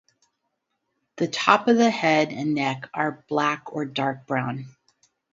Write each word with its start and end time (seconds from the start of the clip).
The 1.17 1.27
top 1.27 1.67
of 1.67 1.77
the 1.77 1.91
head 1.91 2.31
and 2.31 2.55
neck 2.55 2.89
are 2.91 3.23
black 3.29 3.71
or 3.71 3.85
dark 3.85 4.25
brown. 4.25 4.65